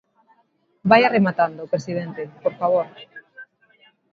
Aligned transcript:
Vaia 0.89 1.13
rematando, 1.17 1.71
presidente, 1.73 2.21
por 2.43 2.53
favor. 2.59 2.85